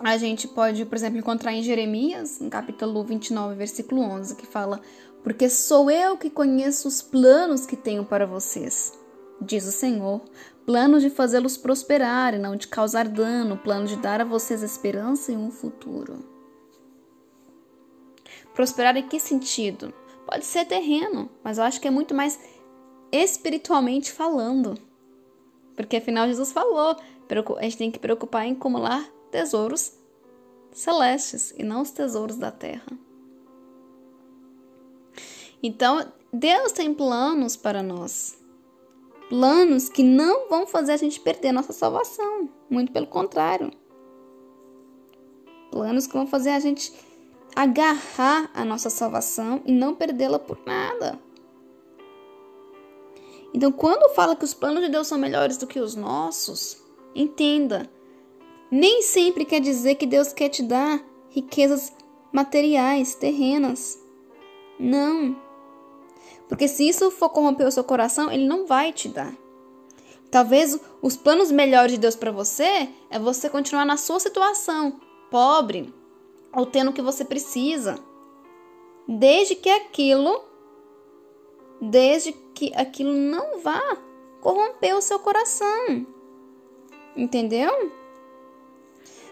[0.00, 4.80] a gente pode, por exemplo, encontrar em Jeremias, no capítulo 29, versículo 11, que fala:
[5.22, 8.92] Porque sou eu que conheço os planos que tenho para vocês,
[9.40, 10.20] diz o Senhor,
[10.66, 15.30] plano de fazê-los prosperar e não de causar dano, plano de dar a vocês esperança
[15.30, 16.29] e um futuro.
[18.60, 19.90] Prosperar em que sentido?
[20.26, 22.38] Pode ser terreno, mas eu acho que é muito mais
[23.10, 24.74] espiritualmente falando.
[25.74, 26.94] Porque afinal Jesus falou,
[27.56, 29.94] a gente tem que preocupar em acumular tesouros
[30.72, 32.92] celestes e não os tesouros da terra.
[35.62, 38.38] Então, Deus tem planos para nós
[39.30, 42.50] planos que não vão fazer a gente perder a nossa salvação.
[42.68, 43.70] Muito pelo contrário.
[45.70, 46.92] Planos que vão fazer a gente
[47.54, 51.18] agarrar a nossa salvação e não perdê-la por nada.
[53.52, 56.82] Então, quando fala que os planos de Deus são melhores do que os nossos,
[57.14, 57.90] entenda,
[58.70, 61.92] nem sempre quer dizer que Deus quer te dar riquezas
[62.32, 63.98] materiais, terrenas.
[64.78, 65.36] Não.
[66.48, 69.34] Porque se isso for corromper o seu coração, ele não vai te dar.
[70.30, 75.92] Talvez os planos melhores de Deus para você é você continuar na sua situação, pobre,
[76.54, 77.98] ou tendo o que você precisa.
[79.08, 80.50] Desde que aquilo
[81.80, 83.96] desde que aquilo não vá
[84.40, 86.06] corromper o seu coração.
[87.16, 87.90] Entendeu?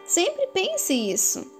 [0.07, 1.53] Sempre pense isso.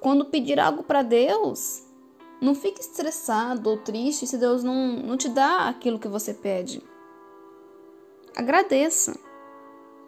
[0.00, 1.84] Quando pedir algo para Deus,
[2.40, 6.82] não fique estressado ou triste se Deus não, não te dá aquilo que você pede.
[8.36, 9.18] Agradeça.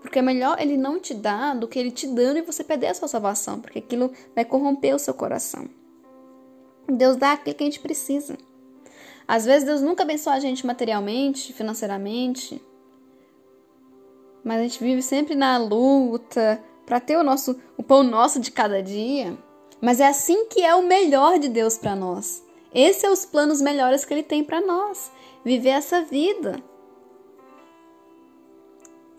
[0.01, 2.89] Porque é melhor ele não te dar do que ele te dando e você perder
[2.89, 5.69] a sua salvação, porque aquilo vai corromper o seu coração.
[6.89, 8.37] Deus dá aquilo que a gente precisa.
[9.29, 12.61] Às vezes Deus nunca abençoa a gente materialmente, financeiramente,
[14.43, 18.51] mas a gente vive sempre na luta para ter o nosso o pão nosso de
[18.51, 19.37] cada dia.
[19.81, 22.43] Mas é assim que é o melhor de Deus para nós.
[22.75, 25.11] Esses são os planos melhores que Ele tem para nós.
[25.45, 26.63] Viver essa vida.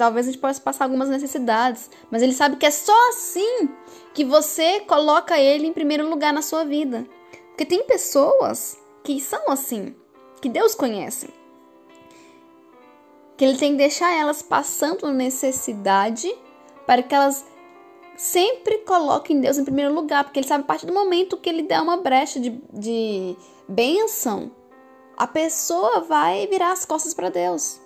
[0.02, 3.70] Talvez a gente possa passar algumas necessidades, mas Ele sabe que é só assim
[4.16, 7.08] que você coloca Ele em primeiro lugar na sua vida.
[7.50, 9.96] Porque tem pessoas que são assim,
[10.42, 11.30] que Deus conhece.
[13.38, 16.36] Que Ele tem que deixar elas passando necessidade
[16.88, 17.46] para que elas
[18.18, 21.62] sempre coloquem Deus em primeiro lugar, porque ele sabe a partir do momento que ele
[21.62, 23.38] der uma brecha de, de
[23.68, 24.52] bênção,
[25.16, 27.80] a pessoa vai virar as costas para Deus,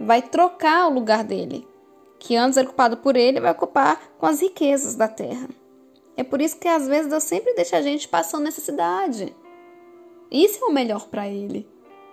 [0.00, 1.66] vai trocar o lugar dele,
[2.18, 5.48] que antes era ocupado por ele, vai ocupar com as riquezas da terra.
[6.16, 9.34] É por isso que às vezes Deus sempre deixa a gente passando necessidade.
[10.30, 11.66] Isso é o melhor para ele,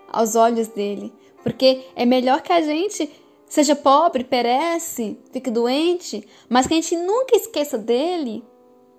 [0.07, 3.11] aos olhos dele, porque é melhor que a gente
[3.47, 8.43] seja pobre, perece, fique doente, mas que a gente nunca esqueça dele,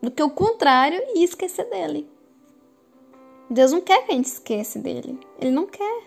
[0.03, 2.09] do que o contrário e esquecer dele.
[3.49, 5.19] Deus não quer que a gente esqueça dele.
[5.39, 6.03] Ele não quer.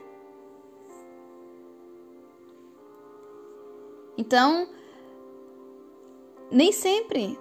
[4.20, 4.68] Então,
[6.52, 7.40] nem sempre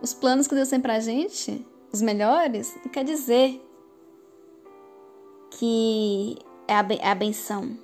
[0.00, 3.60] os planos que Deus tem pra gente, os melhores, não quer dizer
[5.50, 7.76] que é a, benção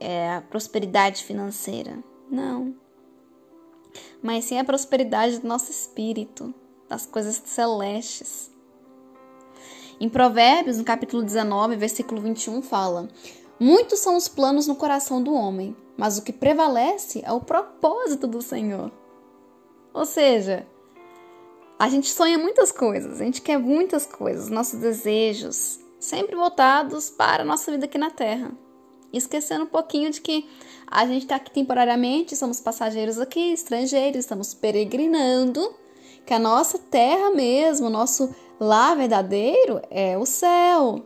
[0.00, 2.02] é a prosperidade financeira.
[2.30, 2.74] Não.
[4.22, 6.54] Mas sim a prosperidade do nosso espírito,
[6.88, 8.50] das coisas celestes.
[10.00, 13.06] Em Provérbios, no capítulo 19, versículo 21, fala:
[13.60, 18.26] Muitos são os planos no coração do homem, mas o que prevalece é o propósito
[18.26, 18.92] do Senhor.
[19.92, 20.64] Ou seja,
[21.78, 27.42] a gente sonha muitas coisas, a gente quer muitas coisas, nossos desejos, sempre voltados para
[27.42, 28.52] a nossa vida aqui na Terra.
[29.12, 30.48] Esquecendo um pouquinho de que
[30.86, 35.74] a gente está aqui temporariamente, somos passageiros aqui, estrangeiros, estamos peregrinando,
[36.26, 41.02] que a nossa terra mesmo, nosso lar verdadeiro é o céu.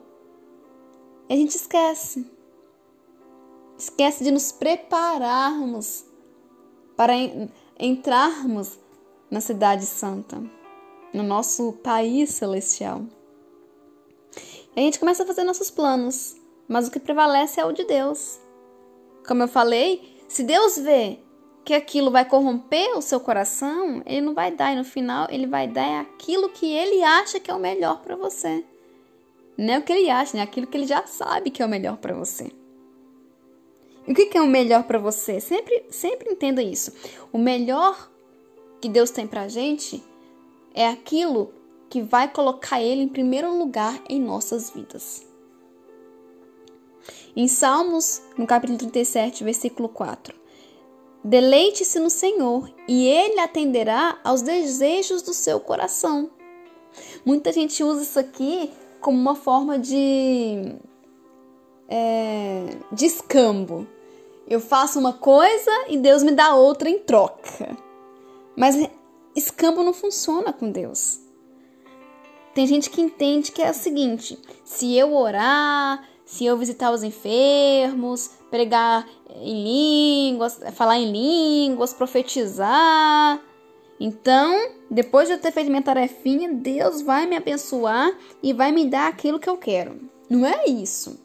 [1.29, 2.32] E a gente esquece.
[3.83, 6.05] Esquece de nos prepararmos
[6.97, 7.15] para
[7.77, 8.79] entrarmos
[9.29, 10.41] na Cidade Santa,
[11.13, 13.03] no nosso país celestial.
[14.77, 16.37] E a gente começa a fazer nossos planos,
[16.69, 18.39] mas o que prevalece é o de Deus.
[19.27, 21.19] Como eu falei, se Deus vê
[21.65, 25.49] que aquilo vai corromper o seu coração, ele não vai dar, e no final ele
[25.49, 28.65] vai dar aquilo que ele acha que é o melhor para você.
[29.59, 30.45] Não é o que ele acha, né?
[30.45, 32.62] Aquilo que ele já sabe que é o melhor para você.
[34.07, 35.41] O que, é o melhor para você?
[35.41, 36.93] Sempre, sempre entenda isso.
[37.33, 38.11] O melhor
[38.81, 40.03] que Deus tem para gente
[40.75, 41.53] é aquilo
[41.89, 45.25] que vai colocar Ele em primeiro lugar em nossas vidas.
[47.37, 50.35] Em Salmos, no capítulo 37, versículo 4.
[51.25, 56.31] Deleite-se no Senhor e Ele atenderá aos desejos do seu coração.
[57.25, 60.75] Muita gente usa isso aqui como uma forma de
[61.95, 63.87] é, de escambo.
[64.49, 67.77] Eu faço uma coisa e Deus me dá outra em troca.
[68.57, 68.77] Mas
[69.37, 71.21] escambo não funciona com Deus.
[72.55, 77.03] Tem gente que entende que é o seguinte: se eu orar, se eu visitar os
[77.03, 83.39] enfermos, pregar em línguas, falar em línguas, profetizar,
[84.01, 88.11] então, depois de eu ter feito minha tarefinha, Deus vai me abençoar
[88.43, 90.01] e vai me dar aquilo que eu quero.
[90.29, 91.22] Não é isso.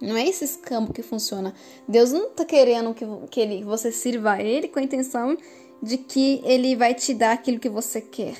[0.00, 1.52] Não é esse escampo que funciona.
[1.86, 5.36] Deus não está querendo que, que ele, você sirva a Ele com a intenção
[5.82, 8.36] de que Ele vai te dar aquilo que você quer.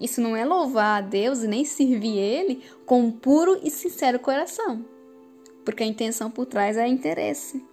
[0.00, 4.18] Isso não é louvar a Deus e nem servir Ele com um puro e sincero
[4.18, 4.84] coração.
[5.64, 7.64] Porque a intenção por trás é interesse.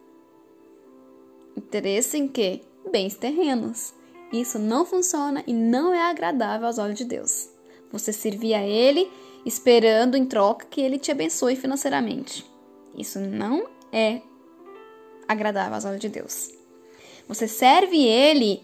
[1.55, 2.61] Interesse em quê?
[2.91, 3.93] Bens terrenos.
[4.31, 7.49] Isso não funciona e não é agradável aos olhos de Deus.
[7.91, 9.09] Você servir a Ele
[9.45, 12.54] esperando em troca que Ele te abençoe financeiramente.
[12.97, 14.21] Isso não é
[15.27, 16.51] agradável aos olhos de Deus.
[17.27, 18.61] Você serve Ele,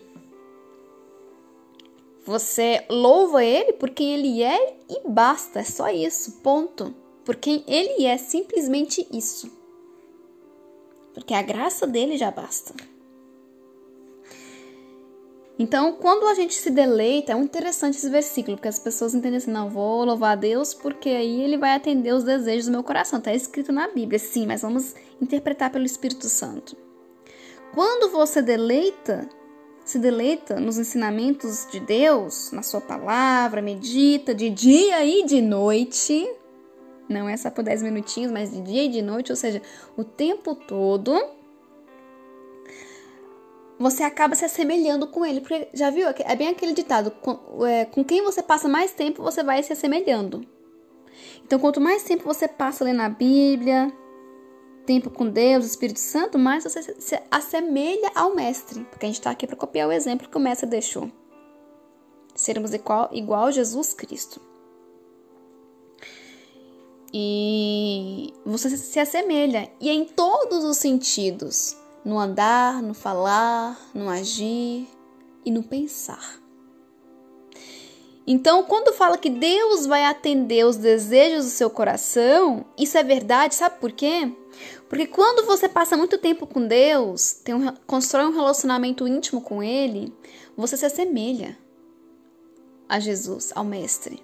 [2.24, 6.94] você louva Ele por quem Ele é e basta, é só isso, ponto.
[7.26, 9.52] Por quem Ele é, simplesmente isso.
[11.14, 12.74] Porque a graça dele já basta.
[15.62, 19.38] Então, quando a gente se deleita, é um interessante esse versículo, porque as pessoas entendem
[19.38, 22.84] assim, não, vou louvar a Deus porque aí ele vai atender os desejos do meu
[22.84, 23.20] coração.
[23.20, 26.76] Está escrito na Bíblia, sim, mas vamos interpretar pelo Espírito Santo.
[27.76, 29.30] Quando você deleita,
[29.86, 36.28] se deleita nos ensinamentos de Deus, na sua palavra, medita de dia e de noite,
[37.08, 39.62] não é só por 10 minutinhos, mas de dia e de noite, ou seja,
[39.96, 41.16] o tempo todo,
[43.82, 45.42] você acaba se assemelhando com ele.
[45.42, 46.08] Porque já viu?
[46.08, 49.74] É bem aquele ditado: com, é, com quem você passa mais tempo, você vai se
[49.74, 50.46] assemelhando.
[51.44, 53.92] Então, quanto mais tempo você passa lendo a Bíblia,
[54.86, 58.84] tempo com Deus, Espírito Santo, mais você se assemelha ao Mestre.
[58.86, 61.12] Porque a gente está aqui para copiar o exemplo que o Mestre deixou.
[62.34, 64.40] Sermos igual, igual a Jesus Cristo.
[67.14, 69.70] E você se assemelha.
[69.82, 74.88] E é em todos os sentidos no andar, no falar, no agir
[75.46, 76.42] e no pensar.
[78.26, 83.56] Então, quando fala que Deus vai atender os desejos do seu coração, isso é verdade,
[83.56, 84.32] sabe por quê?
[84.88, 89.64] Porque quando você passa muito tempo com Deus, tem um, constrói um relacionamento íntimo com
[89.64, 90.14] Ele,
[90.56, 91.58] você se assemelha
[92.88, 94.24] a Jesus, ao Mestre.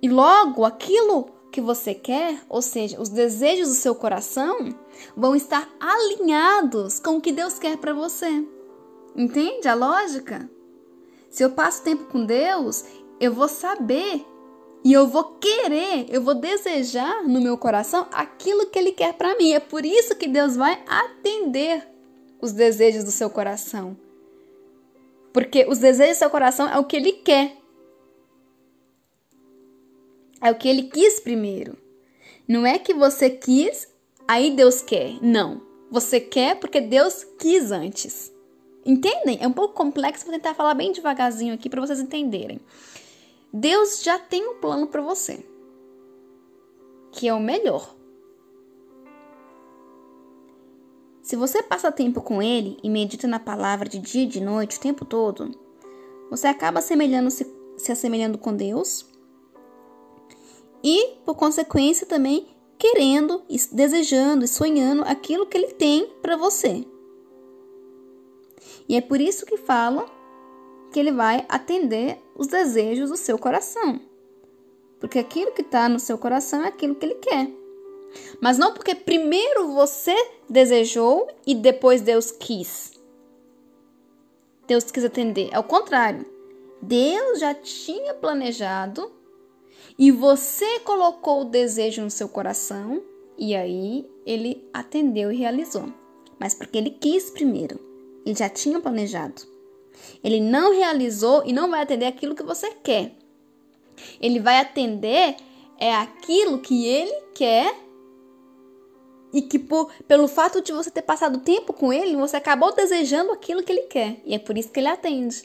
[0.00, 4.74] E logo aquilo que você quer, ou seja, os desejos do seu coração,
[5.16, 8.44] vão estar alinhados com o que Deus quer para você.
[9.14, 10.50] Entende a lógica?
[11.30, 12.84] Se eu passo tempo com Deus,
[13.20, 14.24] eu vou saber
[14.84, 19.36] e eu vou querer, eu vou desejar no meu coração aquilo que Ele quer para
[19.36, 19.52] mim.
[19.52, 21.88] É por isso que Deus vai atender
[22.40, 23.96] os desejos do seu coração.
[25.32, 27.61] Porque os desejos do seu coração é o que Ele quer.
[30.42, 31.78] É o que Ele quis primeiro.
[32.48, 33.86] Não é que você quis
[34.26, 35.22] aí Deus quer.
[35.22, 35.62] Não.
[35.88, 38.32] Você quer porque Deus quis antes.
[38.84, 39.38] Entendem?
[39.40, 42.60] É um pouco complexo, vou tentar falar bem devagarzinho aqui para vocês entenderem.
[43.52, 45.46] Deus já tem um plano para você,
[47.12, 47.94] que é o melhor.
[51.22, 54.78] Se você passa tempo com ele e medita na palavra de dia e de noite
[54.78, 55.50] o tempo todo,
[56.28, 59.11] você acaba -se, se assemelhando com Deus
[60.82, 62.46] e, por consequência, também
[62.78, 66.84] querendo, desejando e sonhando aquilo que ele tem para você.
[68.88, 70.04] E é por isso que fala
[70.92, 74.00] que ele vai atender os desejos do seu coração.
[74.98, 77.50] Porque aquilo que está no seu coração é aquilo que ele quer.
[78.40, 80.14] Mas não porque primeiro você
[80.48, 82.92] desejou e depois Deus quis.
[84.66, 85.54] Deus quis atender.
[85.54, 86.26] Ao contrário,
[86.80, 89.10] Deus já tinha planejado
[89.98, 93.02] e você colocou o desejo no seu coração
[93.38, 95.92] e aí ele atendeu e realizou.
[96.38, 97.78] Mas porque ele quis primeiro.
[98.24, 99.42] Ele já tinha planejado.
[100.22, 103.12] Ele não realizou e não vai atender aquilo que você quer.
[104.20, 105.36] Ele vai atender
[105.78, 107.74] é aquilo que ele quer
[109.32, 113.32] e que por, pelo fato de você ter passado tempo com ele, você acabou desejando
[113.32, 114.20] aquilo que ele quer.
[114.24, 115.42] E é por isso que ele atende.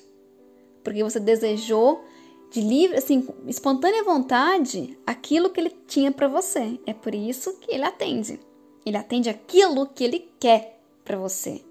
[0.84, 2.04] Porque você desejou
[2.50, 6.80] de livre, assim, espontânea vontade aquilo que ele tinha para você.
[6.86, 8.40] É por isso que ele atende.
[8.86, 11.62] Ele atende aquilo que ele quer para você.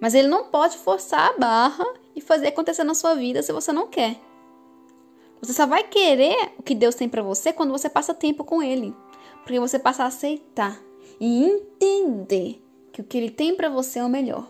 [0.00, 3.72] Mas ele não pode forçar a barra e fazer acontecer na sua vida se você
[3.72, 4.20] não quer.
[5.40, 8.62] Você só vai querer o que Deus tem para você quando você passa tempo com
[8.62, 8.94] ele,
[9.42, 10.80] porque você passa a aceitar
[11.20, 12.62] e entender
[12.92, 14.48] que o que ele tem para você é o melhor.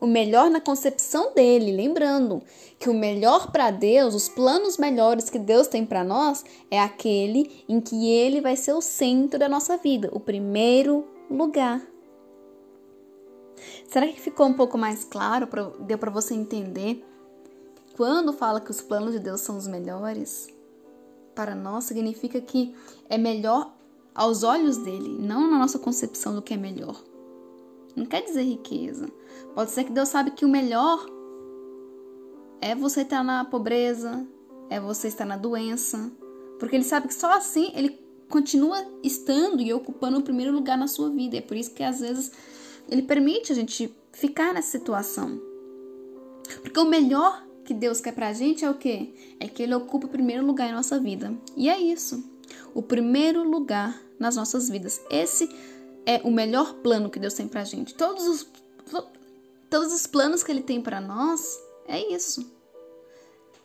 [0.00, 2.42] O melhor na concepção dele, lembrando
[2.78, 7.64] que o melhor para Deus, os planos melhores que Deus tem para nós, é aquele
[7.68, 11.82] em que ele vai ser o centro da nossa vida, o primeiro lugar.
[13.90, 15.46] Será que ficou um pouco mais claro,
[15.80, 17.04] deu para você entender?
[17.94, 20.48] Quando fala que os planos de Deus são os melhores,
[21.34, 22.74] para nós significa que
[23.08, 23.70] é melhor
[24.14, 26.98] aos olhos dele, não na nossa concepção do que é melhor.
[27.94, 29.10] Não quer dizer riqueza.
[29.54, 31.04] Pode ser que Deus sabe que o melhor
[32.60, 34.26] é você estar na pobreza,
[34.68, 36.10] é você estar na doença,
[36.58, 37.98] porque ele sabe que só assim ele
[38.28, 41.36] continua estando e ocupando o primeiro lugar na sua vida.
[41.36, 42.30] É por isso que às vezes
[42.88, 45.40] ele permite a gente ficar nessa situação.
[46.62, 49.12] Porque o melhor que Deus quer pra gente é o quê?
[49.38, 51.36] É que ele ocupe o primeiro lugar em nossa vida.
[51.56, 52.22] E é isso.
[52.74, 55.00] O primeiro lugar nas nossas vidas.
[55.10, 55.48] Esse
[56.06, 57.94] é o melhor plano que Deus tem pra gente.
[57.94, 58.46] Todos os
[59.70, 62.44] todos os planos que ele tem para nós é isso.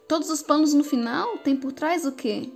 [0.08, 2.52] Todos os planos no final tem por trás o quê?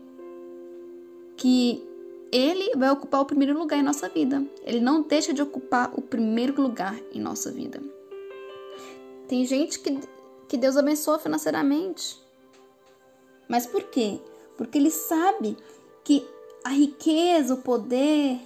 [1.36, 1.84] Que
[2.32, 4.46] ele vai ocupar o primeiro lugar em nossa vida.
[4.64, 7.82] Ele não deixa de ocupar o primeiro lugar em nossa vida.
[9.28, 10.00] Tem gente que,
[10.48, 12.22] que Deus abençoa financeiramente.
[13.48, 14.20] Mas por quê?
[14.58, 15.58] Porque ele sabe
[16.04, 16.24] que
[16.64, 18.40] a riqueza, o poder,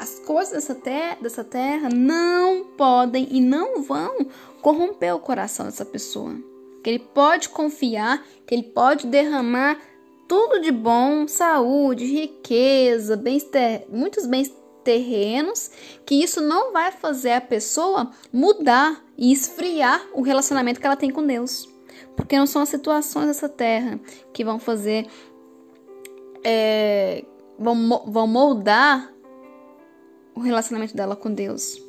[0.00, 4.26] as coisas dessa terra, dessa terra não podem e não vão
[4.62, 6.34] corromper o coração dessa pessoa.
[6.82, 9.78] Que ele pode confiar, que ele pode derramar
[10.26, 14.50] tudo de bom, saúde, riqueza, bens ter, muitos bens
[14.82, 15.70] terrenos,
[16.06, 21.10] que isso não vai fazer a pessoa mudar e esfriar o relacionamento que ela tem
[21.10, 21.68] com Deus.
[22.16, 24.00] Porque não são as situações dessa terra
[24.32, 25.06] que vão fazer.
[26.42, 27.22] É,
[27.58, 29.12] vão, vão moldar
[30.34, 31.82] o relacionamento dela com Deus.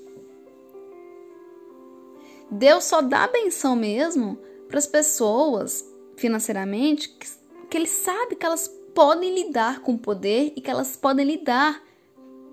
[2.49, 4.37] Deus só dá benção mesmo
[4.67, 5.85] para as pessoas
[6.17, 7.27] financeiramente que
[7.71, 11.81] que ele sabe que elas podem lidar com o poder e que elas podem lidar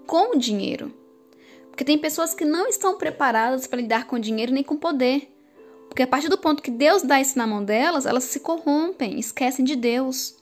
[0.07, 0.95] com o dinheiro.
[1.71, 4.79] Porque tem pessoas que não estão preparadas para lidar com o dinheiro nem com o
[4.79, 5.29] poder.
[5.89, 9.19] Porque a partir do ponto que Deus dá isso na mão delas, elas se corrompem,
[9.19, 10.37] esquecem de Deus.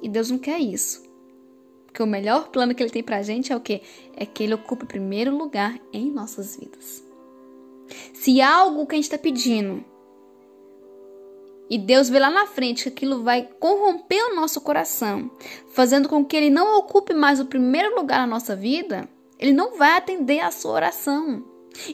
[0.00, 1.02] E Deus não quer isso.
[1.94, 3.80] Porque o melhor plano que ele tem pra gente é o quê?
[4.16, 7.04] É que ele ocupe o primeiro lugar em nossas vidas.
[8.12, 9.84] Se algo que a gente está pedindo
[11.70, 15.30] e Deus vê lá na frente que aquilo vai corromper o nosso coração,
[15.68, 19.78] fazendo com que ele não ocupe mais o primeiro lugar na nossa vida, ele não
[19.78, 21.44] vai atender a sua oração.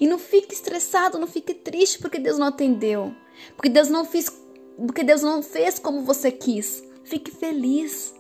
[0.00, 3.14] E não fique estressado, não fique triste porque Deus não atendeu,
[3.54, 4.30] porque Deus não fez,
[4.78, 6.82] porque Deus não fez como você quis.
[7.04, 8.18] Fique feliz.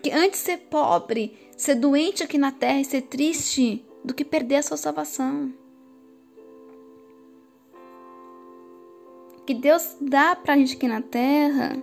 [0.00, 4.56] Porque antes ser pobre, ser doente aqui na terra e ser triste do que perder
[4.56, 5.52] a sua salvação.
[9.50, 11.76] que Deus dá para a gente aqui na terra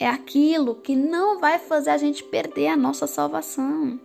[0.00, 4.00] é aquilo que não vai fazer a gente perder a nossa salvação.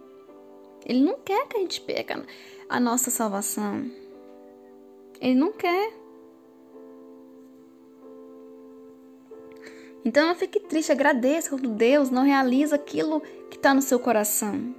[0.86, 2.26] Ele não quer que a gente perca
[2.68, 3.89] a nossa salvação.
[5.22, 5.93] Ele não quer.
[10.06, 14.76] Então não fique triste, agradeça quando Deus não realiza aquilo que está no seu coração.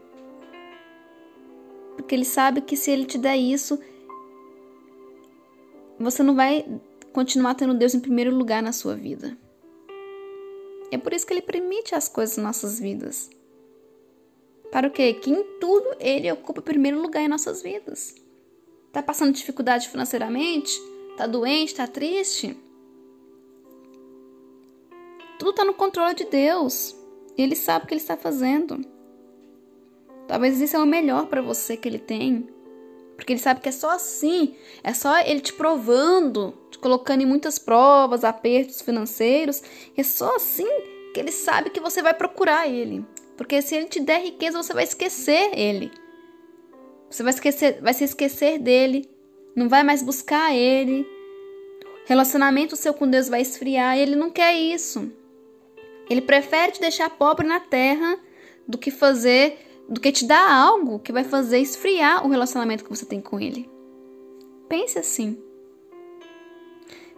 [1.97, 3.79] Porque Ele sabe que se Ele te der isso,
[5.99, 6.67] você não vai
[7.13, 9.37] continuar tendo Deus em primeiro lugar na sua vida.
[10.91, 13.31] É por isso que Ele permite as coisas nas nossas vidas.
[14.71, 15.15] Para o quê?
[15.15, 18.15] Que em tudo Ele ocupa o primeiro lugar em nossas vidas.
[18.93, 20.73] Tá passando dificuldade financeiramente?
[21.17, 21.75] Tá doente?
[21.75, 22.57] Tá triste?
[25.45, 26.97] Tudo está no controle de Deus.
[27.37, 28.81] Ele sabe o que ele está fazendo.
[30.27, 32.49] Talvez isso é o melhor para você que ele tem.
[33.15, 37.27] Porque ele sabe que é só assim, é só ele te provando, te colocando em
[37.27, 39.63] muitas provas, apertos financeiros.
[39.95, 40.67] É só assim
[41.13, 43.05] que ele sabe que você vai procurar ele.
[43.37, 45.93] Porque se ele te der riqueza, você vai esquecer ele.
[47.11, 49.07] Você vai esquecer, vai se esquecer dele,
[49.55, 51.07] não vai mais buscar ele.
[52.07, 55.13] Relacionamento seu com Deus vai esfriar, ele não quer isso.
[56.09, 58.19] Ele prefere te deixar pobre na terra
[58.67, 62.91] do que fazer, do que te dar algo que vai fazer esfriar o relacionamento que
[62.91, 63.69] você tem com ele.
[64.69, 65.39] Pense assim.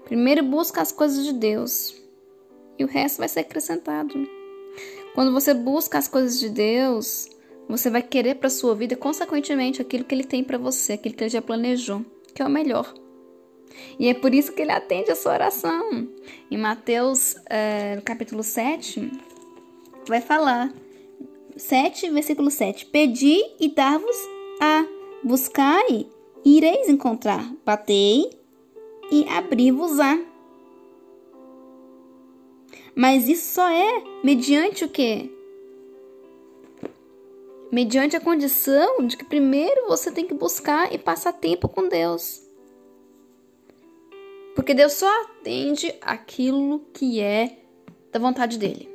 [0.05, 1.95] Primeiro busca as coisas de Deus
[2.79, 4.15] e o resto vai ser acrescentado.
[5.15, 7.29] Quando você busca as coisas de Deus,
[7.69, 11.25] você vai querer para sua vida consequentemente aquilo que ele tem para você, aquilo que
[11.25, 12.93] ele já planejou, que é o melhor.
[13.99, 16.09] E é por isso que ele atende a sua oração.
[16.51, 19.11] Em Mateus, é, capítulo 7,
[20.07, 20.73] vai falar.
[21.57, 22.87] 7, versículo 7.
[22.87, 24.17] Pedi e dar-vos
[24.61, 24.87] a
[25.25, 26.07] buscai
[26.45, 27.51] e ireis encontrar.
[27.65, 28.31] Batei
[29.11, 30.19] e abri-vos-á.
[32.95, 35.31] Mas isso só é mediante o quê?
[37.71, 42.46] Mediante a condição de que primeiro você tem que buscar e passar tempo com Deus.
[44.57, 47.59] Porque Deus só atende aquilo que é
[48.11, 48.89] da vontade dele.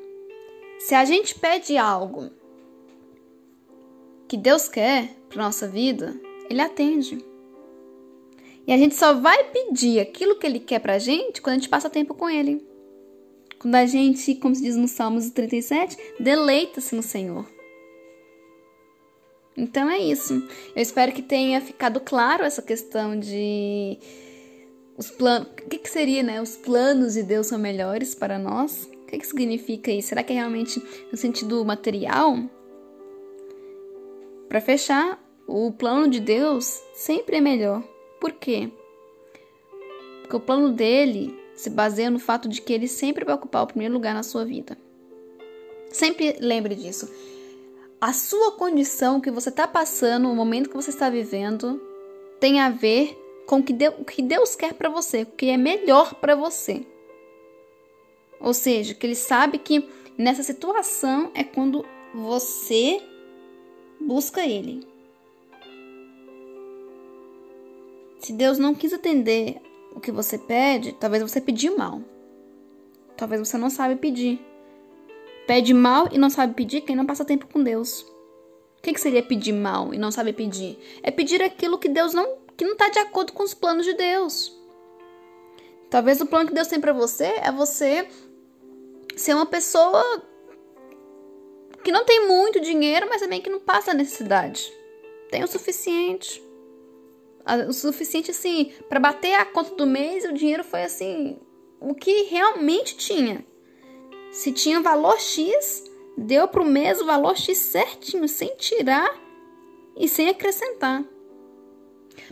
[0.80, 2.32] Se a gente pede algo
[4.28, 7.24] que Deus quer para nossa vida, ele atende.
[8.66, 11.70] E a gente só vai pedir aquilo que ele quer pra gente quando a gente
[11.70, 12.66] passa tempo com ele.
[13.60, 17.46] Quando a gente, como se diz no Salmos 37, deleita-se no Senhor.
[19.56, 20.34] Então é isso.
[20.76, 24.00] Eu espero que tenha ficado claro essa questão de
[25.02, 25.48] os planos.
[25.48, 26.40] O que, que, seria, né?
[26.40, 28.84] Os planos de Deus são melhores para nós?
[28.84, 30.10] O que, que significa isso?
[30.10, 30.82] Será que é realmente
[31.12, 32.38] no sentido material?
[34.48, 37.84] Para fechar, o plano de Deus sempre é melhor.
[38.20, 38.72] Por quê?
[40.22, 43.68] Porque o plano dele se baseia no fato de que ele sempre vai ocupar o
[43.68, 44.78] primeiro lugar na sua vida.
[45.90, 47.12] Sempre lembre disso.
[48.00, 51.82] A sua condição que você está passando, o momento que você está vivendo,
[52.40, 53.74] tem a ver com o que
[54.22, 56.86] Deus, quer para você, o que é melhor para você.
[58.40, 59.88] Ou seja, que ele sabe que
[60.18, 63.02] nessa situação é quando você
[64.00, 64.86] busca ele.
[68.20, 69.62] Se Deus não quis atender
[69.96, 72.02] o que você pede, talvez você pediu mal.
[73.18, 74.40] Talvez você não sabe pedir.
[75.48, 78.02] Pede mal e não sabe pedir quem não passa tempo com Deus.
[78.02, 80.78] O que, que seria pedir mal e não sabe pedir?
[81.04, 83.96] É pedir aquilo que Deus não que não está de acordo com os planos de
[83.96, 84.56] Deus.
[85.90, 88.08] Talvez o plano que Deus tem para você é você
[89.16, 90.24] ser uma pessoa
[91.84, 94.72] que não tem muito dinheiro, mas também que não passa necessidade.
[95.32, 96.40] Tem o suficiente.
[97.68, 101.40] O suficiente assim para bater a conta do mês, o dinheiro foi assim,
[101.80, 103.44] o que realmente tinha.
[104.32, 105.84] Se tinha valor X,
[106.16, 109.20] deu para o mês o valor X certinho, sem tirar
[109.98, 111.04] e sem acrescentar.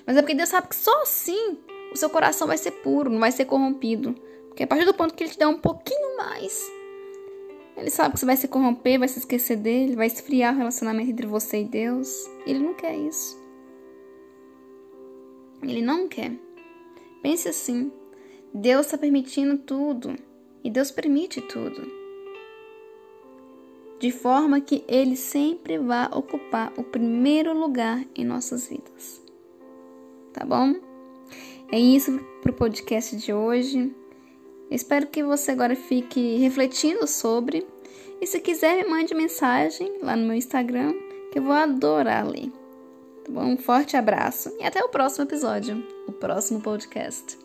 [0.10, 1.60] Mas é porque Deus sabe que só assim
[1.93, 4.16] o seu coração vai ser puro, não vai ser corrompido.
[4.47, 6.68] Porque a partir do ponto que ele te der um pouquinho mais,
[7.78, 11.12] ele sabe que você vai se corromper, vai se esquecer dele, vai esfriar o relacionamento
[11.12, 12.10] entre você e Deus.
[12.47, 13.39] Ele não quer isso.
[15.62, 16.32] Ele não quer.
[17.22, 17.91] Pense assim:
[18.51, 20.16] Deus está permitindo tudo.
[20.64, 21.88] E Deus permite tudo.
[23.99, 29.29] De forma que Ele sempre vai ocupar o primeiro lugar em nossas vidas
[30.34, 30.76] tá bom?
[31.72, 33.96] É isso pro podcast de hoje.
[34.70, 37.66] Espero que você agora fique refletindo sobre.
[38.22, 40.94] E se quiser, me mande mensagem lá no meu Instagram,
[41.32, 42.52] que eu vou adorar ler.
[43.24, 43.46] Tá bom?
[43.46, 47.39] Um forte abraço e até o próximo episódio, o próximo podcast.